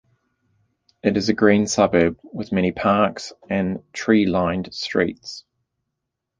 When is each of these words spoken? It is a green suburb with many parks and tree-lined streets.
It 1.03 1.15
is 1.15 1.29
a 1.29 1.33
green 1.35 1.67
suburb 1.67 2.19
with 2.23 2.51
many 2.51 2.71
parks 2.71 3.33
and 3.51 3.83
tree-lined 3.93 4.73
streets. 4.73 5.43